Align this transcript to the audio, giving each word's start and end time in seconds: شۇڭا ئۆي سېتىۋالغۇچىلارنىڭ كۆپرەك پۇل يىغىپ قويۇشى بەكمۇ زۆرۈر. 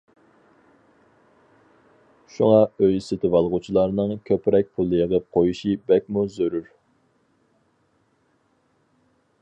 شۇڭا 2.37 2.61
ئۆي 2.85 2.97
سېتىۋالغۇچىلارنىڭ 3.07 4.15
كۆپرەك 4.31 4.73
پۇل 4.79 4.97
يىغىپ 5.01 5.29
قويۇشى 5.37 5.77
بەكمۇ 5.93 6.25
زۆرۈر. 6.39 6.73